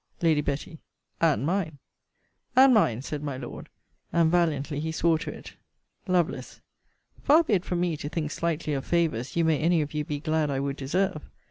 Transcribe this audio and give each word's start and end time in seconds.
Lady 0.23 0.41
Betty. 0.41 0.79
And 1.21 1.45
mine. 1.45 1.77
And 2.55 2.73
mine, 2.73 3.03
said 3.03 3.21
my 3.21 3.37
Lord: 3.37 3.69
and 4.11 4.31
valiantly 4.31 4.79
he 4.79 4.91
swore 4.91 5.19
to 5.19 5.31
it. 5.31 5.53
Lovel. 6.07 6.41
Far 7.21 7.43
be 7.43 7.53
it 7.53 7.65
from 7.65 7.81
me 7.81 7.95
to 7.97 8.09
think 8.09 8.31
slightly 8.31 8.73
of 8.73 8.83
favours 8.83 9.35
you 9.35 9.45
may 9.45 9.59
any 9.59 9.79
of 9.79 9.93
you 9.93 10.03
be 10.03 10.19
glad 10.19 10.49
I 10.49 10.59
would 10.59 10.77
deserve! 10.77 11.29